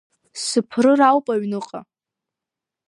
Сыԥрыр 0.43 0.99
ауп 1.09 1.25
аҩныҟа! 1.33 1.79